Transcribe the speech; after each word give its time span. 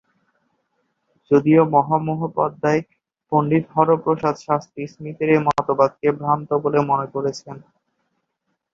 যদিও 1.31 1.61
মহামহোপাধ্যায় 1.75 2.81
পণ্ডিত 3.31 3.65
হরপ্রসাদ 3.75 4.35
শাস্ত্রী 4.45 4.83
স্মিথের 4.93 5.29
এই 5.35 5.41
মতবাদকে 5.47 6.07
ভ্রান্ত 6.19 6.49
বলে 6.63 6.79
মনে 6.89 7.07
করেছেন। 7.15 7.55